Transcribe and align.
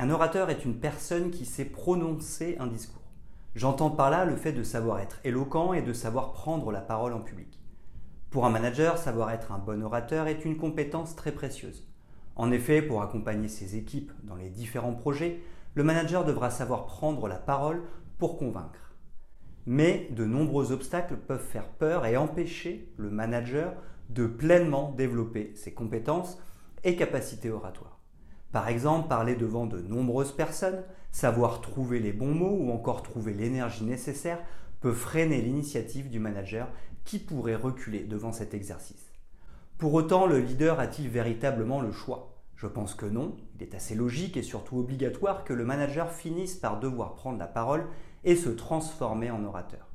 Un 0.00 0.10
orateur 0.10 0.48
est 0.48 0.64
une 0.64 0.78
personne 0.78 1.32
qui 1.32 1.44
sait 1.44 1.64
prononcer 1.64 2.56
un 2.60 2.68
discours. 2.68 3.02
J'entends 3.56 3.90
par 3.90 4.10
là 4.10 4.24
le 4.24 4.36
fait 4.36 4.52
de 4.52 4.62
savoir 4.62 5.00
être 5.00 5.18
éloquent 5.24 5.72
et 5.72 5.82
de 5.82 5.92
savoir 5.92 6.32
prendre 6.32 6.70
la 6.70 6.80
parole 6.80 7.12
en 7.12 7.20
public. 7.20 7.60
Pour 8.30 8.46
un 8.46 8.50
manager, 8.50 8.96
savoir 8.96 9.32
être 9.32 9.50
un 9.50 9.58
bon 9.58 9.82
orateur 9.82 10.28
est 10.28 10.44
une 10.44 10.56
compétence 10.56 11.16
très 11.16 11.32
précieuse. 11.32 11.88
En 12.36 12.52
effet, 12.52 12.80
pour 12.80 13.02
accompagner 13.02 13.48
ses 13.48 13.74
équipes 13.74 14.12
dans 14.22 14.36
les 14.36 14.50
différents 14.50 14.94
projets, 14.94 15.40
le 15.74 15.82
manager 15.82 16.24
devra 16.24 16.50
savoir 16.50 16.86
prendre 16.86 17.26
la 17.26 17.34
parole 17.34 17.82
pour 18.18 18.38
convaincre. 18.38 18.94
Mais 19.66 20.06
de 20.12 20.24
nombreux 20.24 20.70
obstacles 20.70 21.16
peuvent 21.16 21.44
faire 21.44 21.70
peur 21.70 22.06
et 22.06 22.16
empêcher 22.16 22.92
le 22.98 23.10
manager 23.10 23.74
de 24.10 24.26
pleinement 24.26 24.92
développer 24.96 25.52
ses 25.56 25.74
compétences 25.74 26.38
et 26.84 26.94
capacités 26.94 27.50
oratoires. 27.50 27.97
Par 28.52 28.68
exemple, 28.68 29.08
parler 29.08 29.36
devant 29.36 29.66
de 29.66 29.80
nombreuses 29.80 30.32
personnes, 30.32 30.82
savoir 31.12 31.60
trouver 31.60 32.00
les 32.00 32.12
bons 32.12 32.34
mots 32.34 32.56
ou 32.58 32.72
encore 32.72 33.02
trouver 33.02 33.34
l'énergie 33.34 33.84
nécessaire 33.84 34.40
peut 34.80 34.92
freiner 34.92 35.42
l'initiative 35.42 36.08
du 36.08 36.18
manager 36.18 36.68
qui 37.04 37.18
pourrait 37.18 37.56
reculer 37.56 38.04
devant 38.04 38.32
cet 38.32 38.54
exercice. 38.54 39.12
Pour 39.76 39.94
autant, 39.94 40.26
le 40.26 40.40
leader 40.40 40.80
a-t-il 40.80 41.08
véritablement 41.08 41.80
le 41.80 41.92
choix? 41.92 42.34
Je 42.56 42.66
pense 42.66 42.94
que 42.94 43.06
non. 43.06 43.36
Il 43.54 43.62
est 43.62 43.74
assez 43.74 43.94
logique 43.94 44.36
et 44.36 44.42
surtout 44.42 44.78
obligatoire 44.78 45.44
que 45.44 45.52
le 45.52 45.64
manager 45.64 46.10
finisse 46.10 46.56
par 46.56 46.80
devoir 46.80 47.14
prendre 47.14 47.38
la 47.38 47.46
parole 47.46 47.86
et 48.24 48.34
se 48.34 48.48
transformer 48.48 49.30
en 49.30 49.44
orateur. 49.44 49.86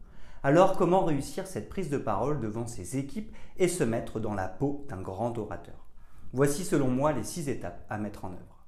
Alors 0.44 0.78
comment 0.78 1.04
réussir 1.04 1.48
cette 1.48 1.70
prise 1.70 1.90
de 1.90 1.98
parole 1.98 2.40
devant 2.40 2.68
ses 2.68 2.98
équipes 2.98 3.36
et 3.58 3.68
se 3.68 3.84
mettre 3.84 4.20
dans 4.20 4.34
la 4.34 4.48
peau 4.48 4.86
d'un 4.90 5.02
grand 5.02 5.38
orateur? 5.38 5.83
Voici 6.36 6.66
selon 6.66 6.88
moi 6.88 7.12
les 7.12 7.24
six 7.24 7.48
étapes 7.48 7.86
à 7.92 8.00
mettre 8.00 8.26
en 8.26 8.32
œuvre. 8.32 8.66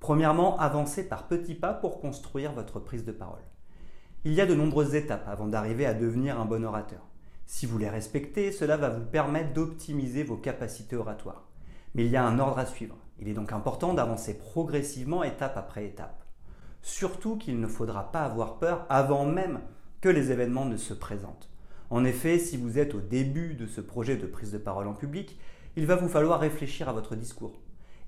Premièrement, 0.00 0.58
avancez 0.58 1.08
par 1.08 1.28
petits 1.28 1.54
pas 1.54 1.72
pour 1.72 2.00
construire 2.00 2.52
votre 2.52 2.80
prise 2.80 3.04
de 3.04 3.12
parole. 3.12 3.44
Il 4.24 4.32
y 4.32 4.40
a 4.40 4.46
de 4.46 4.56
nombreuses 4.56 4.96
étapes 4.96 5.28
avant 5.28 5.46
d'arriver 5.46 5.86
à 5.86 5.94
devenir 5.94 6.40
un 6.40 6.44
bon 6.44 6.64
orateur. 6.64 7.06
Si 7.46 7.66
vous 7.66 7.78
les 7.78 7.88
respectez, 7.88 8.50
cela 8.50 8.76
va 8.76 8.88
vous 8.88 9.04
permettre 9.04 9.52
d'optimiser 9.52 10.24
vos 10.24 10.36
capacités 10.36 10.96
oratoires. 10.96 11.44
Mais 11.94 12.04
il 12.04 12.10
y 12.10 12.16
a 12.16 12.26
un 12.26 12.40
ordre 12.40 12.58
à 12.58 12.66
suivre. 12.66 12.96
Il 13.20 13.28
est 13.28 13.34
donc 13.34 13.52
important 13.52 13.94
d'avancer 13.94 14.36
progressivement 14.36 15.22
étape 15.22 15.56
après 15.56 15.86
étape. 15.86 16.24
Surtout 16.82 17.36
qu'il 17.36 17.60
ne 17.60 17.68
faudra 17.68 18.10
pas 18.10 18.24
avoir 18.24 18.58
peur 18.58 18.86
avant 18.88 19.24
même 19.24 19.60
que 20.00 20.08
les 20.08 20.32
événements 20.32 20.64
ne 20.64 20.76
se 20.76 20.94
présentent. 20.94 21.48
En 21.90 22.04
effet, 22.04 22.38
si 22.38 22.58
vous 22.58 22.78
êtes 22.78 22.94
au 22.94 23.00
début 23.00 23.54
de 23.54 23.66
ce 23.66 23.80
projet 23.80 24.16
de 24.16 24.26
prise 24.26 24.52
de 24.52 24.58
parole 24.58 24.88
en 24.88 24.92
public, 24.92 25.38
il 25.76 25.86
va 25.86 25.96
vous 25.96 26.08
falloir 26.08 26.40
réfléchir 26.40 26.88
à 26.88 26.92
votre 26.92 27.16
discours. 27.16 27.58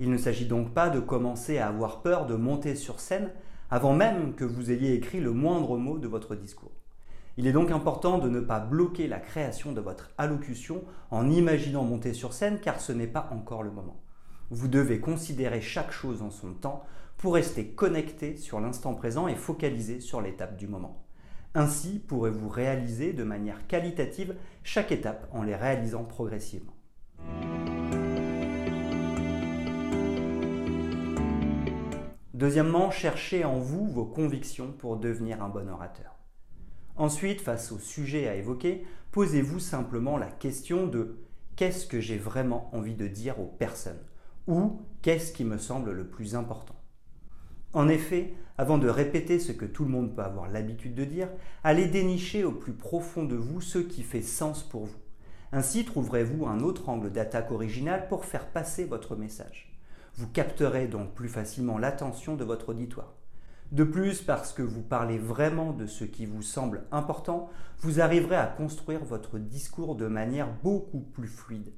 Il 0.00 0.10
ne 0.10 0.18
s'agit 0.18 0.46
donc 0.46 0.74
pas 0.74 0.90
de 0.90 1.00
commencer 1.00 1.58
à 1.58 1.68
avoir 1.68 2.02
peur 2.02 2.26
de 2.26 2.34
monter 2.34 2.74
sur 2.74 3.00
scène 3.00 3.30
avant 3.70 3.94
même 3.94 4.34
que 4.34 4.44
vous 4.44 4.70
ayez 4.70 4.94
écrit 4.94 5.20
le 5.20 5.32
moindre 5.32 5.78
mot 5.78 5.96
de 5.96 6.08
votre 6.08 6.34
discours. 6.34 6.72
Il 7.38 7.46
est 7.46 7.52
donc 7.52 7.70
important 7.70 8.18
de 8.18 8.28
ne 8.28 8.40
pas 8.40 8.60
bloquer 8.60 9.06
la 9.06 9.18
création 9.18 9.72
de 9.72 9.80
votre 9.80 10.10
allocution 10.18 10.82
en 11.10 11.30
imaginant 11.30 11.84
monter 11.84 12.12
sur 12.12 12.34
scène 12.34 12.58
car 12.60 12.80
ce 12.80 12.92
n'est 12.92 13.06
pas 13.06 13.30
encore 13.32 13.62
le 13.62 13.70
moment. 13.70 14.00
Vous 14.50 14.68
devez 14.68 15.00
considérer 15.00 15.62
chaque 15.62 15.92
chose 15.92 16.20
en 16.20 16.30
son 16.30 16.52
temps 16.52 16.84
pour 17.16 17.34
rester 17.34 17.68
connecté 17.68 18.36
sur 18.36 18.60
l'instant 18.60 18.94
présent 18.94 19.28
et 19.28 19.36
focalisé 19.36 20.00
sur 20.00 20.20
l'étape 20.20 20.56
du 20.56 20.66
moment. 20.66 21.02
Ainsi 21.54 21.98
pourrez-vous 21.98 22.48
réaliser 22.48 23.12
de 23.12 23.24
manière 23.24 23.66
qualitative 23.66 24.36
chaque 24.62 24.92
étape 24.92 25.28
en 25.32 25.42
les 25.42 25.56
réalisant 25.56 26.04
progressivement. 26.04 26.74
Deuxièmement, 32.34 32.90
cherchez 32.90 33.44
en 33.44 33.58
vous 33.58 33.86
vos 33.86 34.06
convictions 34.06 34.72
pour 34.72 34.96
devenir 34.96 35.42
un 35.42 35.48
bon 35.48 35.68
orateur. 35.68 36.16
Ensuite, 36.96 37.40
face 37.40 37.72
au 37.72 37.78
sujet 37.78 38.28
à 38.28 38.34
évoquer, 38.34 38.86
posez-vous 39.12 39.58
simplement 39.58 40.16
la 40.16 40.30
question 40.30 40.86
de 40.86 41.18
qu'est-ce 41.56 41.86
que 41.86 42.00
j'ai 42.00 42.16
vraiment 42.16 42.74
envie 42.74 42.94
de 42.94 43.06
dire 43.06 43.40
aux 43.40 43.46
personnes? 43.46 44.00
ou 44.46 44.82
qu'est-ce 45.02 45.32
qui 45.32 45.44
me 45.44 45.58
semble 45.58 45.92
le 45.92 46.06
plus 46.06 46.34
important? 46.34 46.79
En 47.72 47.88
effet, 47.88 48.34
avant 48.58 48.78
de 48.78 48.88
répéter 48.88 49.38
ce 49.38 49.52
que 49.52 49.64
tout 49.64 49.84
le 49.84 49.90
monde 49.90 50.14
peut 50.14 50.22
avoir 50.22 50.48
l'habitude 50.48 50.94
de 50.94 51.04
dire, 51.04 51.28
allez 51.62 51.86
dénicher 51.86 52.44
au 52.44 52.52
plus 52.52 52.72
profond 52.72 53.24
de 53.24 53.36
vous 53.36 53.60
ce 53.60 53.78
qui 53.78 54.02
fait 54.02 54.22
sens 54.22 54.62
pour 54.62 54.86
vous. 54.86 54.98
Ainsi 55.52 55.84
trouverez-vous 55.84 56.46
un 56.46 56.60
autre 56.60 56.88
angle 56.88 57.10
d'attaque 57.10 57.52
original 57.52 58.08
pour 58.08 58.24
faire 58.24 58.46
passer 58.48 58.84
votre 58.84 59.16
message. 59.16 59.72
Vous 60.16 60.28
capterez 60.28 60.88
donc 60.88 61.14
plus 61.14 61.28
facilement 61.28 61.78
l'attention 61.78 62.36
de 62.36 62.44
votre 62.44 62.70
auditoire. 62.70 63.14
De 63.72 63.84
plus, 63.84 64.20
parce 64.20 64.52
que 64.52 64.62
vous 64.62 64.82
parlez 64.82 65.16
vraiment 65.16 65.72
de 65.72 65.86
ce 65.86 66.04
qui 66.04 66.26
vous 66.26 66.42
semble 66.42 66.82
important, 66.90 67.48
vous 67.78 68.00
arriverez 68.00 68.36
à 68.36 68.46
construire 68.46 69.04
votre 69.04 69.38
discours 69.38 69.94
de 69.94 70.08
manière 70.08 70.52
beaucoup 70.64 71.00
plus 71.00 71.28
fluide. 71.28 71.72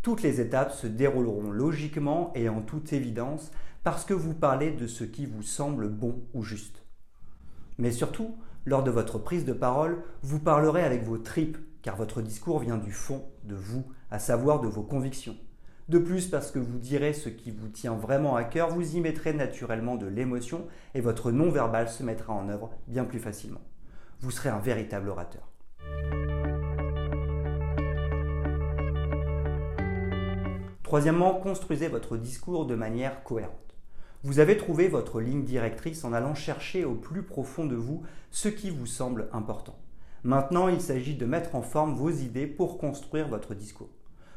Toutes 0.00 0.22
les 0.22 0.40
étapes 0.40 0.72
se 0.72 0.86
dérouleront 0.86 1.50
logiquement 1.50 2.30
et 2.34 2.48
en 2.48 2.62
toute 2.62 2.92
évidence 2.92 3.50
parce 3.84 4.06
que 4.06 4.14
vous 4.14 4.32
parlez 4.32 4.72
de 4.72 4.86
ce 4.86 5.04
qui 5.04 5.26
vous 5.26 5.42
semble 5.42 5.90
bon 5.90 6.22
ou 6.32 6.42
juste. 6.42 6.82
Mais 7.76 7.92
surtout, 7.92 8.34
lors 8.64 8.82
de 8.82 8.90
votre 8.90 9.18
prise 9.18 9.44
de 9.44 9.52
parole, 9.52 10.02
vous 10.22 10.40
parlerez 10.40 10.82
avec 10.82 11.04
vos 11.04 11.18
tripes, 11.18 11.58
car 11.82 11.94
votre 11.96 12.22
discours 12.22 12.60
vient 12.60 12.78
du 12.78 12.92
fond 12.92 13.26
de 13.44 13.54
vous, 13.54 13.84
à 14.10 14.18
savoir 14.18 14.60
de 14.60 14.68
vos 14.68 14.82
convictions. 14.82 15.36
De 15.90 15.98
plus, 15.98 16.28
parce 16.28 16.50
que 16.50 16.58
vous 16.58 16.78
direz 16.78 17.12
ce 17.12 17.28
qui 17.28 17.50
vous 17.50 17.68
tient 17.68 17.94
vraiment 17.94 18.36
à 18.36 18.44
cœur, 18.44 18.70
vous 18.70 18.96
y 18.96 19.00
mettrez 19.02 19.34
naturellement 19.34 19.96
de 19.96 20.06
l'émotion 20.06 20.66
et 20.94 21.02
votre 21.02 21.30
non-verbal 21.30 21.90
se 21.90 22.02
mettra 22.02 22.32
en 22.32 22.48
œuvre 22.48 22.70
bien 22.88 23.04
plus 23.04 23.18
facilement. 23.18 23.60
Vous 24.20 24.30
serez 24.30 24.48
un 24.48 24.60
véritable 24.60 25.10
orateur. 25.10 25.42
Troisièmement, 30.84 31.34
construisez 31.34 31.88
votre 31.88 32.16
discours 32.16 32.64
de 32.64 32.76
manière 32.76 33.22
cohérente. 33.24 33.63
Vous 34.24 34.38
avez 34.38 34.56
trouvé 34.56 34.88
votre 34.88 35.20
ligne 35.20 35.44
directrice 35.44 36.02
en 36.02 36.14
allant 36.14 36.34
chercher 36.34 36.86
au 36.86 36.94
plus 36.94 37.22
profond 37.22 37.66
de 37.66 37.76
vous 37.76 38.04
ce 38.30 38.48
qui 38.48 38.70
vous 38.70 38.86
semble 38.86 39.28
important. 39.32 39.78
Maintenant, 40.22 40.68
il 40.68 40.80
s'agit 40.80 41.14
de 41.14 41.26
mettre 41.26 41.54
en 41.54 41.60
forme 41.60 41.94
vos 41.94 42.08
idées 42.08 42.46
pour 42.46 42.78
construire 42.78 43.28
votre 43.28 43.54
discours. 43.54 43.90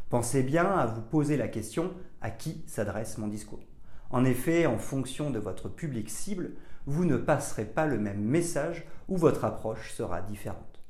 Pensez 0.09 0.43
bien 0.43 0.65
à 0.65 0.87
vous 0.87 1.01
poser 1.01 1.37
la 1.37 1.47
question 1.47 1.93
à 2.19 2.31
qui 2.31 2.65
s'adresse 2.67 3.17
mon 3.17 3.29
discours. 3.29 3.63
En 4.09 4.25
effet, 4.25 4.65
en 4.65 4.77
fonction 4.77 5.29
de 5.29 5.39
votre 5.39 5.69
public 5.69 6.09
cible, 6.09 6.51
vous 6.85 7.05
ne 7.05 7.15
passerez 7.15 7.63
pas 7.63 7.85
le 7.85 7.97
même 7.97 8.21
message 8.21 8.85
ou 9.07 9.15
votre 9.15 9.45
approche 9.45 9.93
sera 9.93 10.19
différente. 10.21 10.81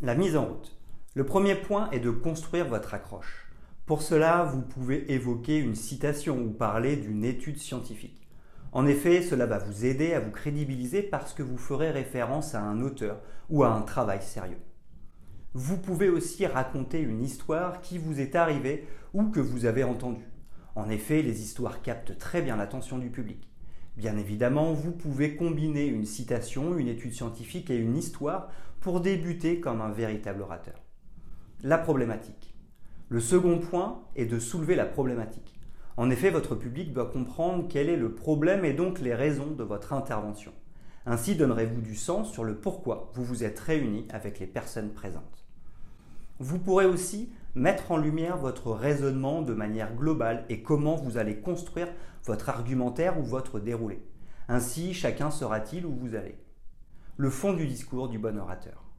La 0.00 0.14
mise 0.14 0.38
en 0.38 0.46
route. 0.46 0.78
Le 1.14 1.26
premier 1.26 1.56
point 1.56 1.90
est 1.90 2.00
de 2.00 2.10
construire 2.10 2.68
votre 2.68 2.94
accroche. 2.94 3.50
Pour 3.84 4.00
cela, 4.00 4.44
vous 4.44 4.62
pouvez 4.62 5.12
évoquer 5.12 5.58
une 5.58 5.74
citation 5.74 6.38
ou 6.38 6.48
parler 6.48 6.96
d'une 6.96 7.24
étude 7.24 7.58
scientifique. 7.58 8.29
En 8.72 8.86
effet, 8.86 9.22
cela 9.22 9.46
va 9.46 9.58
vous 9.58 9.84
aider 9.84 10.14
à 10.14 10.20
vous 10.20 10.30
crédibiliser 10.30 11.02
parce 11.02 11.34
que 11.34 11.42
vous 11.42 11.58
ferez 11.58 11.90
référence 11.90 12.54
à 12.54 12.62
un 12.62 12.80
auteur 12.82 13.20
ou 13.48 13.64
à 13.64 13.72
un 13.72 13.82
travail 13.82 14.22
sérieux. 14.22 14.60
Vous 15.54 15.76
pouvez 15.76 16.08
aussi 16.08 16.46
raconter 16.46 17.00
une 17.00 17.22
histoire 17.22 17.80
qui 17.80 17.98
vous 17.98 18.20
est 18.20 18.36
arrivée 18.36 18.86
ou 19.12 19.24
que 19.30 19.40
vous 19.40 19.64
avez 19.64 19.82
entendue. 19.82 20.28
En 20.76 20.88
effet, 20.88 21.22
les 21.22 21.42
histoires 21.42 21.82
captent 21.82 22.16
très 22.16 22.42
bien 22.42 22.56
l'attention 22.56 22.98
du 22.98 23.10
public. 23.10 23.50
Bien 23.96 24.16
évidemment, 24.16 24.72
vous 24.72 24.92
pouvez 24.92 25.34
combiner 25.34 25.86
une 25.86 26.06
citation, 26.06 26.78
une 26.78 26.86
étude 26.86 27.12
scientifique 27.12 27.70
et 27.70 27.76
une 27.76 27.96
histoire 27.96 28.50
pour 28.78 29.00
débuter 29.00 29.58
comme 29.58 29.80
un 29.80 29.90
véritable 29.90 30.42
orateur. 30.42 30.80
La 31.62 31.76
problématique. 31.76 32.54
Le 33.08 33.18
second 33.18 33.58
point 33.58 34.04
est 34.14 34.26
de 34.26 34.38
soulever 34.38 34.76
la 34.76 34.86
problématique. 34.86 35.59
En 36.00 36.08
effet, 36.08 36.30
votre 36.30 36.54
public 36.54 36.94
doit 36.94 37.10
comprendre 37.10 37.66
quel 37.68 37.90
est 37.90 37.96
le 37.98 38.14
problème 38.14 38.64
et 38.64 38.72
donc 38.72 39.00
les 39.00 39.14
raisons 39.14 39.50
de 39.50 39.62
votre 39.62 39.92
intervention. 39.92 40.50
Ainsi 41.04 41.36
donnerez-vous 41.36 41.82
du 41.82 41.94
sens 41.94 42.32
sur 42.32 42.42
le 42.42 42.54
pourquoi 42.54 43.10
vous 43.12 43.22
vous 43.22 43.44
êtes 43.44 43.60
réunis 43.60 44.08
avec 44.08 44.38
les 44.38 44.46
personnes 44.46 44.94
présentes. 44.94 45.44
Vous 46.38 46.58
pourrez 46.58 46.86
aussi 46.86 47.30
mettre 47.54 47.92
en 47.92 47.98
lumière 47.98 48.38
votre 48.38 48.72
raisonnement 48.72 49.42
de 49.42 49.52
manière 49.52 49.94
globale 49.94 50.46
et 50.48 50.62
comment 50.62 50.96
vous 50.96 51.18
allez 51.18 51.36
construire 51.36 51.88
votre 52.24 52.48
argumentaire 52.48 53.20
ou 53.20 53.22
votre 53.22 53.60
déroulé. 53.60 54.02
Ainsi, 54.48 54.94
chacun 54.94 55.30
saura-t-il 55.30 55.84
où 55.84 55.92
vous 55.92 56.14
allez. 56.14 56.38
Le 57.18 57.28
fond 57.28 57.52
du 57.52 57.66
discours 57.66 58.08
du 58.08 58.18
bon 58.18 58.38
orateur. 58.38 58.89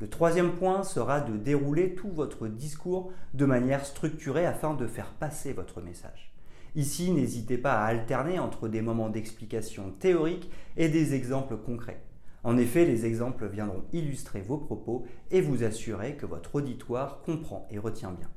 Le 0.00 0.08
troisième 0.08 0.52
point 0.52 0.82
sera 0.82 1.20
de 1.20 1.36
dérouler 1.36 1.94
tout 1.94 2.08
votre 2.08 2.48
discours 2.48 3.12
de 3.34 3.44
manière 3.44 3.84
structurée 3.84 4.46
afin 4.46 4.72
de 4.72 4.86
faire 4.86 5.12
passer 5.12 5.52
votre 5.52 5.82
message. 5.82 6.32
Ici, 6.74 7.10
n'hésitez 7.10 7.58
pas 7.58 7.74
à 7.74 7.84
alterner 7.84 8.38
entre 8.38 8.68
des 8.68 8.80
moments 8.80 9.10
d'explication 9.10 9.90
théorique 9.98 10.50
et 10.78 10.88
des 10.88 11.12
exemples 11.12 11.58
concrets. 11.58 12.02
En 12.44 12.56
effet, 12.56 12.86
les 12.86 13.04
exemples 13.04 13.46
viendront 13.46 13.84
illustrer 13.92 14.40
vos 14.40 14.56
propos 14.56 15.04
et 15.30 15.42
vous 15.42 15.64
assurer 15.64 16.16
que 16.16 16.24
votre 16.24 16.54
auditoire 16.54 17.20
comprend 17.20 17.68
et 17.70 17.78
retient 17.78 18.12
bien. 18.12 18.30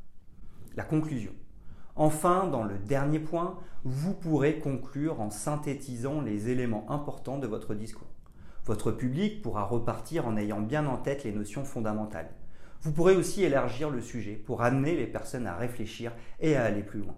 La 0.75 0.83
conclusion. 0.83 1.31
Enfin, 1.95 2.47
dans 2.47 2.65
le 2.65 2.77
dernier 2.77 3.19
point, 3.19 3.57
vous 3.85 4.13
pourrez 4.13 4.59
conclure 4.59 5.21
en 5.21 5.29
synthétisant 5.29 6.19
les 6.19 6.49
éléments 6.49 6.91
importants 6.91 7.37
de 7.37 7.47
votre 7.47 7.73
discours. 7.73 8.12
Votre 8.65 8.91
public 8.91 9.41
pourra 9.41 9.65
repartir 9.65 10.25
en 10.25 10.37
ayant 10.37 10.61
bien 10.61 10.85
en 10.85 10.95
tête 10.95 11.25
les 11.25 11.33
notions 11.33 11.65
fondamentales. 11.65 12.29
Vous 12.81 12.93
pourrez 12.93 13.17
aussi 13.17 13.43
élargir 13.43 13.89
le 13.89 13.99
sujet 13.99 14.35
pour 14.35 14.61
amener 14.61 14.95
les 14.95 15.05
personnes 15.05 15.47
à 15.47 15.57
réfléchir 15.57 16.13
et 16.39 16.55
à 16.55 16.63
aller 16.63 16.81
plus 16.81 17.01
loin. 17.01 17.15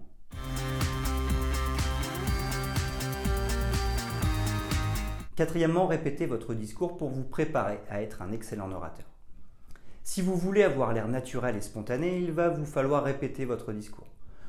Quatrièmement, 5.36 5.86
répétez 5.86 6.26
votre 6.26 6.52
discours 6.52 6.96
pour 6.96 7.10
vous 7.10 7.22
préparer 7.22 7.78
à 7.88 8.02
être 8.02 8.22
un 8.22 8.32
excellent 8.32 8.72
orateur. 8.72 9.06
Si 10.02 10.22
vous 10.22 10.34
voulez 10.34 10.64
avoir 10.64 10.92
l'air 10.92 11.06
naturel 11.06 11.56
et 11.56 11.60
spontané, 11.60 12.18
il 12.18 12.32
va 12.32 12.48
vous 12.48 12.64
falloir 12.64 13.04
répéter 13.04 13.44
votre 13.44 13.72
discours. 13.72 14.08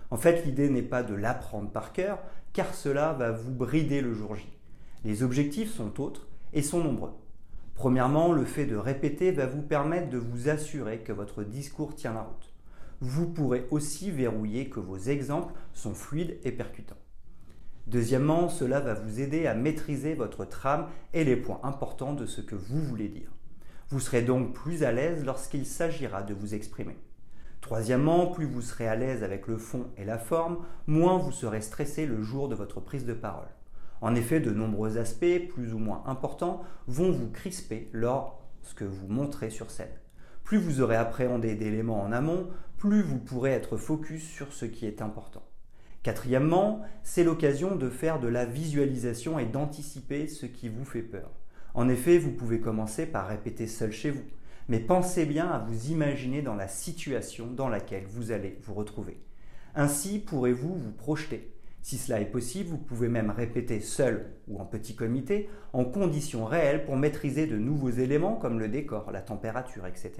En 0.09 0.17
fait, 0.17 0.45
l'idée 0.45 0.69
n'est 0.69 0.81
pas 0.81 1.03
de 1.03 1.13
l'apprendre 1.13 1.69
par 1.69 1.94
cœur, 1.94 2.17
car 2.53 2.73
cela 2.73 3.13
va 3.13 3.31
vous 3.31 3.51
brider 3.51 4.01
le 4.01 4.13
jour 4.15 4.33
J. 4.33 4.47
Les 5.03 5.21
objectifs 5.21 5.71
sont 5.71 6.01
autres 6.01 6.26
et 6.53 6.61
sont 6.61 6.83
nombreux. 6.83 7.13
Premièrement, 7.75 8.33
le 8.33 8.45
fait 8.45 8.65
de 8.65 8.75
répéter 8.75 9.31
va 9.31 9.45
vous 9.45 9.61
permettre 9.61 10.09
de 10.09 10.17
vous 10.17 10.49
assurer 10.49 10.99
que 10.99 11.13
votre 11.13 11.44
discours 11.44 11.94
tient 11.94 12.13
la 12.13 12.21
route. 12.21 12.53
Vous 13.01 13.27
pourrez 13.27 13.67
aussi 13.69 14.09
verrouiller 14.09 14.69
que 14.69 14.79
vos 14.79 14.97
exemples 14.97 15.53
sont 15.73 15.94
fluides 15.94 16.39
et 16.44 16.51
percutants. 16.51 16.97
Deuxièmement, 17.85 18.49
cela 18.49 18.79
va 18.79 18.95
vous 18.95 19.21
aider 19.21 19.47
à 19.47 19.53
maîtriser 19.53 20.15
votre 20.15 20.44
trame 20.44 20.88
et 21.13 21.23
les 21.23 21.38
points 21.38 21.61
importants 21.63 22.13
de 22.13 22.25
ce 22.25 22.41
que 22.41 22.55
vous 22.55 22.81
voulez 22.81 23.07
dire. 23.07 23.31
Vous 23.89 23.99
serez 23.99 24.23
donc 24.23 24.53
plus 24.53 24.83
à 24.83 24.91
l'aise 24.91 25.23
lorsqu'il 25.23 25.65
s'agira 25.65 26.23
de 26.23 26.33
vous 26.33 26.55
exprimer. 26.55 26.97
Troisièmement, 27.61 28.27
plus 28.27 28.45
vous 28.45 28.61
serez 28.61 28.88
à 28.88 28.95
l'aise 28.95 29.23
avec 29.23 29.47
le 29.47 29.57
fond 29.57 29.88
et 29.97 30.03
la 30.03 30.17
forme, 30.17 30.65
moins 30.88 31.17
vous 31.17 31.31
serez 31.31 31.61
stressé 31.61 32.05
le 32.05 32.21
jour 32.21 32.49
de 32.49 32.55
votre 32.55 32.81
prise 32.81 33.05
de 33.05 33.13
parole. 33.13 33.47
En 34.01 34.15
effet, 34.15 34.39
de 34.39 34.51
nombreux 34.51 34.97
aspects, 34.97 35.47
plus 35.49 35.73
ou 35.73 35.79
moins 35.79 36.03
importants, 36.05 36.63
vont 36.88 37.11
vous 37.11 37.29
crisper 37.29 37.89
lorsque 37.94 38.83
vous 38.83 39.07
montrez 39.07 39.49
sur 39.49 39.71
scène. 39.71 39.88
Plus 40.44 40.57
vous 40.57 40.81
aurez 40.81 40.95
appréhendé 40.95 41.55
d'éléments 41.55 42.01
en 42.01 42.11
amont, 42.11 42.47
plus 42.77 43.01
vous 43.01 43.19
pourrez 43.19 43.51
être 43.51 43.75
focus 43.75 44.23
sur 44.23 44.53
ce 44.53 44.65
qui 44.65 44.85
est 44.85 45.01
important. 45.01 45.44
Quatrièmement, 46.03 46.83
c'est 47.03 47.23
l'occasion 47.23 47.75
de 47.75 47.89
faire 47.89 48.19
de 48.19 48.27
la 48.27 48.45
visualisation 48.45 49.39
et 49.39 49.45
d'anticiper 49.45 50.27
ce 50.27 50.45
qui 50.45 50.69
vous 50.69 50.85
fait 50.85 51.01
peur. 51.01 51.31
En 51.73 51.89
effet, 51.89 52.17
vous 52.17 52.31
pouvez 52.31 52.61
commencer 52.61 53.05
par 53.05 53.27
répéter 53.27 53.67
seul 53.67 53.91
chez 53.91 54.11
vous, 54.11 54.23
mais 54.69 54.79
pensez 54.79 55.25
bien 55.25 55.47
à 55.47 55.59
vous 55.59 55.91
imaginer 55.91 56.41
dans 56.41 56.55
la 56.55 56.67
situation 56.67 57.47
dans 57.47 57.67
laquelle 57.67 58.05
vous 58.05 58.31
allez 58.31 58.57
vous 58.61 58.73
retrouver. 58.73 59.19
Ainsi 59.75 60.19
pourrez-vous 60.19 60.75
vous 60.75 60.91
projeter. 60.91 61.56
Si 61.87 61.97
cela 61.97 62.19
est 62.19 62.25
possible, 62.25 62.69
vous 62.69 62.77
pouvez 62.77 63.07
même 63.07 63.29
répéter 63.29 63.79
seul 63.79 64.33
ou 64.49 64.59
en 64.59 64.65
petit 64.65 64.93
comité, 64.93 65.49
en 65.71 65.85
conditions 65.85 66.43
réelles 66.43 66.83
pour 66.83 66.97
maîtriser 66.97 67.47
de 67.47 67.55
nouveaux 67.55 67.91
éléments 67.91 68.35
comme 68.35 68.59
le 68.59 68.67
décor, 68.67 69.09
la 69.09 69.21
température, 69.21 69.85
etc. 69.87 70.11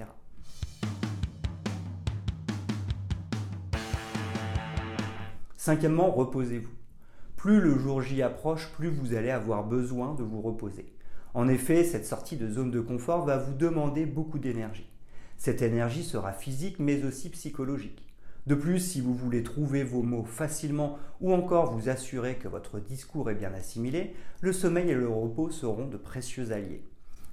Cinquièmement, 5.58 6.10
reposez-vous. 6.10 6.72
Plus 7.36 7.60
le 7.60 7.76
jour 7.76 8.00
J 8.00 8.22
approche, 8.22 8.72
plus 8.72 8.88
vous 8.88 9.12
allez 9.12 9.28
avoir 9.28 9.62
besoin 9.64 10.14
de 10.14 10.22
vous 10.22 10.40
reposer. 10.40 10.90
En 11.34 11.48
effet, 11.48 11.84
cette 11.84 12.06
sortie 12.06 12.38
de 12.38 12.48
zone 12.48 12.70
de 12.70 12.80
confort 12.80 13.26
va 13.26 13.36
vous 13.36 13.52
demander 13.52 14.06
beaucoup 14.06 14.38
d'énergie. 14.38 14.88
Cette 15.36 15.60
énergie 15.60 16.04
sera 16.04 16.32
physique 16.32 16.78
mais 16.78 17.04
aussi 17.04 17.28
psychologique. 17.28 18.07
De 18.48 18.54
plus, 18.54 18.80
si 18.80 19.02
vous 19.02 19.12
voulez 19.12 19.42
trouver 19.42 19.84
vos 19.84 20.00
mots 20.00 20.24
facilement 20.24 20.98
ou 21.20 21.34
encore 21.34 21.70
vous 21.70 21.90
assurer 21.90 22.36
que 22.36 22.48
votre 22.48 22.80
discours 22.80 23.30
est 23.30 23.34
bien 23.34 23.52
assimilé, 23.52 24.14
le 24.40 24.54
sommeil 24.54 24.88
et 24.88 24.94
le 24.94 25.06
repos 25.06 25.50
seront 25.50 25.86
de 25.86 25.98
précieux 25.98 26.50
alliés. 26.50 26.82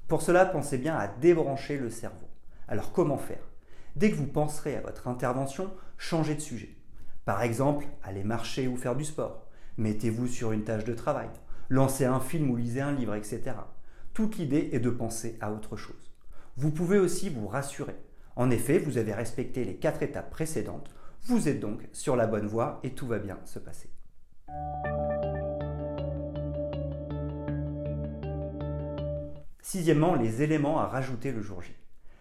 Pour 0.09 0.21
cela, 0.21 0.45
pensez 0.45 0.77
bien 0.77 0.94
à 0.94 1.07
débrancher 1.07 1.77
le 1.77 1.89
cerveau. 1.89 2.27
Alors 2.67 2.91
comment 2.91 3.17
faire? 3.17 3.47
Dès 3.95 4.12
que 4.12 4.17
vous 4.17 4.27
penserez 4.27 4.75
à 4.75 4.81
votre 4.81 5.07
intervention, 5.07 5.71
changez 5.97 6.35
de 6.35 6.41
sujet. 6.41 6.75
Par 7.23 7.44
exemple, 7.44 7.85
allez 8.03 8.25
marcher 8.25 8.68
ou 8.68 8.75
faire 8.75 8.97
du 8.97 9.06
sport. 9.06 9.47
Mettez-vous 9.77 10.27
sur 10.27 10.51
une 10.51 10.65
tâche 10.65 10.83
de 10.83 10.94
travail. 10.94 11.29
Lancez 11.69 12.03
un 12.03 12.19
film 12.19 12.51
ou 12.51 12.57
lisez 12.57 12.81
un 12.81 12.91
livre, 12.91 13.15
etc. 13.15 13.53
Toute 14.13 14.38
l'idée 14.38 14.71
est 14.73 14.79
de 14.79 14.89
penser 14.89 15.38
à 15.39 15.53
autre 15.53 15.77
chose. 15.77 16.13
Vous 16.57 16.71
pouvez 16.71 17.00
aussi 17.00 17.29
vous 17.29 17.47
rassurer. 17.47 17.95
En 18.35 18.51
effet, 18.51 18.79
vous 18.79 18.97
avez 18.97 19.13
respecté 19.13 19.63
les 19.63 19.77
quatre 19.77 20.03
étapes 20.03 20.29
précédentes. 20.29 20.94
Vous 21.27 21.50
êtes 21.50 21.60
donc 21.60 21.81
sur 21.92 22.16
la 22.16 22.27
bonne 22.27 22.45
voie 22.45 22.80
et 22.83 22.92
tout 22.92 23.07
va 23.07 23.18
bien 23.18 23.39
se 23.45 23.57
passer. 23.57 23.89
Sixièmement, 29.60 30.13
les 30.13 30.44
éléments 30.44 30.80
à 30.80 30.86
rajouter 30.86 31.31
le 31.31 31.42
jour 31.42 31.63
J. 31.63 31.74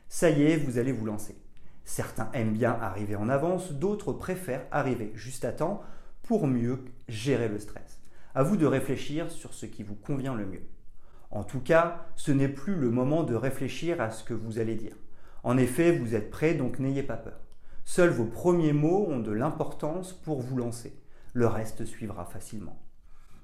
Ça 0.08 0.30
y 0.30 0.44
est, 0.44 0.56
vous 0.56 0.78
allez 0.78 0.92
vous 0.92 1.04
lancer. 1.04 1.36
Certains 1.84 2.30
aiment 2.32 2.54
bien 2.54 2.72
arriver 2.80 3.14
en 3.14 3.28
avance, 3.28 3.72
d'autres 3.72 4.14
préfèrent 4.14 4.66
arriver 4.70 5.12
juste 5.14 5.44
à 5.44 5.52
temps 5.52 5.82
pour 6.22 6.46
mieux 6.46 6.82
gérer 7.06 7.48
le 7.48 7.58
stress. 7.58 8.00
À 8.34 8.42
vous 8.42 8.56
de 8.56 8.64
réfléchir 8.64 9.30
sur 9.30 9.52
ce 9.52 9.66
qui 9.66 9.82
vous 9.82 9.96
convient 9.96 10.34
le 10.34 10.46
mieux. 10.46 10.64
En 11.30 11.44
tout 11.44 11.60
cas, 11.60 12.06
ce 12.16 12.32
n'est 12.32 12.48
plus 12.48 12.74
le 12.74 12.88
moment 12.88 13.22
de 13.22 13.34
réfléchir 13.34 14.00
à 14.00 14.10
ce 14.10 14.24
que 14.24 14.32
vous 14.32 14.58
allez 14.58 14.76
dire. 14.76 14.96
En 15.42 15.58
effet, 15.58 15.92
vous 15.92 16.14
êtes 16.14 16.30
prêt, 16.30 16.54
donc 16.54 16.78
n'ayez 16.78 17.02
pas 17.02 17.18
peur. 17.18 17.43
Seuls 17.86 18.10
vos 18.10 18.24
premiers 18.24 18.72
mots 18.72 19.06
ont 19.08 19.20
de 19.20 19.30
l'importance 19.30 20.14
pour 20.14 20.40
vous 20.40 20.56
lancer. 20.56 20.98
Le 21.34 21.46
reste 21.46 21.84
suivra 21.84 22.24
facilement. 22.24 22.78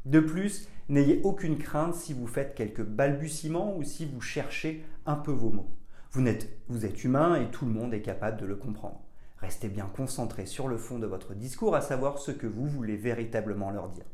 De 0.06 0.18
plus, 0.18 0.66
n'ayez 0.88 1.20
aucune 1.24 1.58
crainte 1.58 1.94
si 1.94 2.14
vous 2.14 2.26
faites 2.26 2.54
quelques 2.54 2.82
balbutiements 2.82 3.76
ou 3.76 3.82
si 3.82 4.06
vous 4.06 4.22
cherchez 4.22 4.82
un 5.04 5.16
peu 5.16 5.30
vos 5.30 5.50
mots. 5.50 5.70
Vous 6.12 6.26
êtes, 6.26 7.04
humain 7.04 7.36
et 7.36 7.50
tout 7.50 7.66
le 7.66 7.70
monde 7.70 7.92
est 7.92 8.00
capable 8.00 8.40
de 8.40 8.46
le 8.46 8.56
comprendre. 8.56 9.00
Restez 9.36 9.68
bien 9.68 9.90
concentré 9.94 10.46
sur 10.46 10.68
le 10.68 10.78
fond 10.78 10.98
de 10.98 11.06
votre 11.06 11.34
discours, 11.34 11.76
à 11.76 11.82
savoir 11.82 12.18
ce 12.18 12.30
que 12.30 12.46
vous 12.46 12.66
voulez 12.66 12.96
véritablement 12.96 13.70
leur 13.70 13.90
dire. 13.90 14.06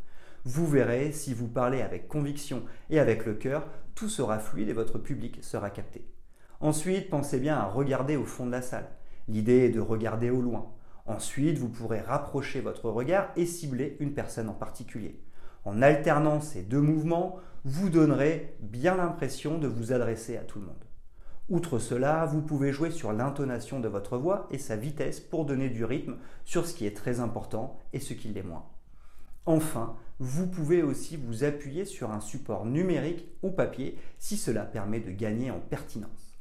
Vous 0.45 0.67
verrez, 0.67 1.13
si 1.13 1.35
vous 1.35 1.49
parlez 1.49 1.83
avec 1.83 2.09
conviction 2.09 2.65
et 2.91 2.99
avec 2.99 3.27
le 3.27 3.35
cœur, 3.35 3.69
tout 3.95 4.09
sera 4.09 4.39
fluide 4.39 4.69
et 4.69 4.75
votre 4.75 4.99
public 4.99 5.39
sera 5.43 5.71
capté. 5.71 6.07
Ensuite, 6.61 7.11
pensez 7.11 7.39
bien 7.39 7.57
à 7.57 7.65
regarder 7.65 8.17
au 8.17 8.25
fond 8.25 8.47
de 8.47 8.53
la 8.53 8.63
salle. 8.63 8.89
L'idée 9.29 9.65
est 9.65 9.71
de 9.71 9.81
regarder 9.81 10.31
au 10.31 10.41
loin. 10.41 10.73
Ensuite, 11.07 11.59
vous 11.59 11.69
pourrez 11.69 12.01
rapprocher 12.01 12.61
votre 12.61 12.91
regard 12.91 13.31
et 13.37 13.47
cibler 13.47 13.97
une 14.01 14.15
personne 14.15 14.49
en 14.49 14.55
particulier. 14.55 15.21
En 15.65 15.83
alternant 15.83 16.41
ces 16.41 16.63
deux 16.63 16.81
mouvements, 16.81 17.37
vous 17.65 17.91
donnerez 17.91 18.57
bien 18.61 18.97
l'impression 18.97 19.59
de 19.59 19.67
vous 19.67 19.93
adresser 19.93 20.37
à 20.37 20.43
tout 20.43 20.61
le 20.61 20.67
monde. 20.67 20.85
Outre 21.49 21.79
cela, 21.79 22.27
vous 22.27 22.43
pouvez 22.43 22.73
jouer 22.73 22.91
sur 22.91 23.13
l'intonation 23.13 23.79
de 23.79 23.89
votre 23.89 24.19
voix 24.19 24.49
et 24.51 24.59
sa 24.59 24.77
vitesse 24.77 25.21
pour 25.21 25.45
donner 25.45 25.69
du 25.69 25.85
rythme 25.85 26.17
sur 26.45 26.67
ce 26.67 26.75
qui 26.75 26.87
est 26.87 26.97
très 26.97 27.21
important 27.21 27.79
et 27.93 28.01
ce 28.01 28.15
qui 28.15 28.29
l'est 28.29 28.43
moins. 28.43 28.67
Enfin, 29.45 29.97
vous 30.19 30.49
pouvez 30.49 30.83
aussi 30.83 31.17
vous 31.17 31.45
appuyer 31.45 31.85
sur 31.85 32.11
un 32.11 32.21
support 32.21 32.67
numérique 32.67 33.29
ou 33.43 33.51
papier 33.51 33.97
si 34.19 34.37
cela 34.37 34.65
permet 34.65 34.99
de 34.99 35.13
gagner 35.13 35.53
en 35.53 35.61
pertinence. 35.61 36.36